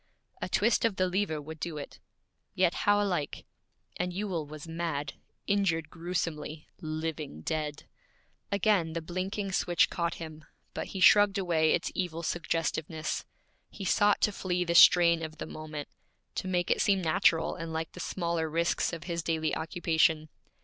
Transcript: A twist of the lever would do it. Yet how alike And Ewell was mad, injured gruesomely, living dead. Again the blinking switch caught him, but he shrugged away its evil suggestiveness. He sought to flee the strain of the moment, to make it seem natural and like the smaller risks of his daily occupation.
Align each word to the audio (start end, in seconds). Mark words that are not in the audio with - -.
A 0.41 0.49
twist 0.49 0.83
of 0.83 0.95
the 0.95 1.05
lever 1.07 1.39
would 1.39 1.59
do 1.59 1.77
it. 1.77 1.99
Yet 2.55 2.73
how 2.89 2.99
alike 2.99 3.45
And 3.97 4.11
Ewell 4.11 4.47
was 4.47 4.67
mad, 4.67 5.13
injured 5.45 5.91
gruesomely, 5.91 6.67
living 6.81 7.41
dead. 7.41 7.83
Again 8.51 8.93
the 8.93 9.01
blinking 9.03 9.51
switch 9.51 9.91
caught 9.91 10.15
him, 10.15 10.43
but 10.73 10.87
he 10.87 11.01
shrugged 11.01 11.37
away 11.37 11.71
its 11.75 11.91
evil 11.93 12.23
suggestiveness. 12.23 13.25
He 13.69 13.85
sought 13.85 14.21
to 14.21 14.31
flee 14.31 14.63
the 14.63 14.73
strain 14.73 15.21
of 15.21 15.37
the 15.37 15.45
moment, 15.45 15.87
to 16.33 16.47
make 16.47 16.71
it 16.71 16.81
seem 16.81 17.03
natural 17.03 17.53
and 17.53 17.71
like 17.71 17.91
the 17.91 17.99
smaller 17.99 18.49
risks 18.49 18.93
of 18.93 19.03
his 19.03 19.21
daily 19.21 19.55
occupation. 19.55 20.29